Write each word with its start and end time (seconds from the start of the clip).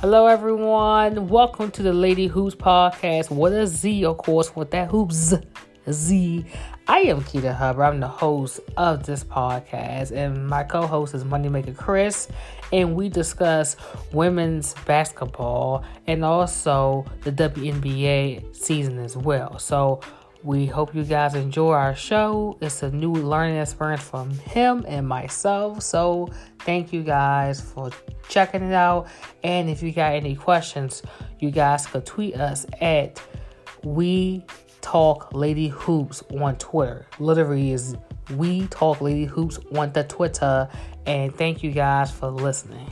Hello, 0.00 0.26
everyone. 0.26 1.28
Welcome 1.28 1.70
to 1.72 1.82
the 1.82 1.92
Lady 1.92 2.26
Hoops 2.26 2.54
podcast 2.54 3.30
with 3.30 3.52
a 3.52 3.66
Z, 3.66 4.06
of 4.06 4.16
course, 4.16 4.56
with 4.56 4.70
that 4.70 4.88
hoops 4.88 5.34
Z. 5.90 6.46
I 6.88 7.00
am 7.00 7.20
Keita 7.20 7.54
Hubbard. 7.54 7.84
I'm 7.84 8.00
the 8.00 8.08
host 8.08 8.60
of 8.78 9.04
this 9.04 9.22
podcast, 9.22 10.10
and 10.10 10.48
my 10.48 10.64
co 10.64 10.86
host 10.86 11.14
is 11.14 11.24
Moneymaker 11.24 11.76
Chris. 11.76 12.28
And 12.72 12.94
we 12.94 13.10
discuss 13.10 13.76
women's 14.10 14.74
basketball 14.86 15.84
and 16.06 16.24
also 16.24 17.04
the 17.20 17.32
WNBA 17.32 18.56
season 18.56 18.98
as 19.00 19.18
well. 19.18 19.58
So, 19.58 20.00
we 20.42 20.66
hope 20.66 20.94
you 20.94 21.04
guys 21.04 21.34
enjoy 21.34 21.72
our 21.72 21.94
show. 21.94 22.56
It's 22.60 22.82
a 22.82 22.90
new 22.90 23.12
learning 23.12 23.56
experience 23.56 24.02
from 24.02 24.30
him 24.30 24.84
and 24.88 25.06
myself. 25.06 25.82
So, 25.82 26.30
thank 26.60 26.92
you 26.92 27.02
guys 27.02 27.60
for 27.60 27.90
checking 28.28 28.62
it 28.62 28.72
out. 28.72 29.08
And 29.44 29.68
if 29.68 29.82
you 29.82 29.92
got 29.92 30.14
any 30.14 30.34
questions, 30.34 31.02
you 31.38 31.50
guys 31.50 31.86
could 31.86 32.06
tweet 32.06 32.36
us 32.36 32.66
at 32.80 33.22
We 33.84 34.44
Talk 34.80 35.34
Lady 35.34 35.68
Hoops 35.68 36.22
on 36.30 36.56
Twitter. 36.56 37.06
Literally 37.18 37.72
is 37.72 37.96
We 38.34 38.66
Talk 38.68 39.00
Lady 39.00 39.26
Hoops 39.26 39.58
on 39.76 39.92
the 39.92 40.04
Twitter. 40.04 40.68
And 41.06 41.34
thank 41.34 41.62
you 41.62 41.70
guys 41.70 42.10
for 42.10 42.28
listening. 42.30 42.90